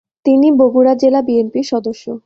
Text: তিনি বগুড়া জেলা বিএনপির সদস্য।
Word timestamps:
তিনি 0.25 0.47
বগুড়া 0.51 0.93
জেলা 0.95 1.21
বিএনপির 1.21 1.63
সদস্য। 1.63 2.05